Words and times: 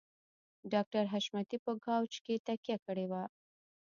ډاکټر 0.73 1.03
حشمتي 1.13 1.57
په 1.65 1.71
کاوچ 1.85 2.13
کې 2.25 2.35
تکيه 2.47 2.77
کړې 2.85 3.05
وه 3.11 3.23